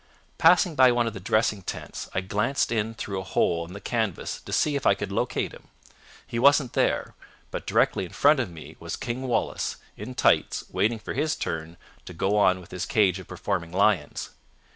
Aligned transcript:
"Passing 0.39 0.73
by 0.73 0.91
one 0.91 1.05
of 1.05 1.13
the 1.13 1.19
dressing 1.19 1.61
tents 1.61 2.09
I 2.11 2.21
glanced 2.21 2.71
in 2.71 2.95
through 2.95 3.19
a 3.21 3.23
hole 3.23 3.67
in 3.67 3.73
the 3.73 3.79
canvas 3.79 4.41
to 4.41 4.51
see 4.51 4.75
if 4.75 4.83
I 4.87 4.95
could 4.95 5.11
locate 5.11 5.51
him. 5.51 5.67
He 6.25 6.39
wasn't 6.39 6.73
there, 6.73 7.13
but 7.51 7.67
directly 7.67 8.05
in 8.05 8.11
front 8.11 8.39
of 8.39 8.49
me 8.49 8.75
was 8.79 8.95
King 8.95 9.27
Wallace, 9.27 9.75
in 9.95 10.15
tights, 10.15 10.63
waiting 10.71 10.97
for 10.97 11.13
his 11.13 11.35
turn 11.35 11.77
to 12.05 12.13
go 12.13 12.35
on 12.39 12.59
with 12.59 12.71
his 12.71 12.87
cage 12.87 13.19
of 13.19 13.27
performing 13.27 13.71
lions. 13.73 14.31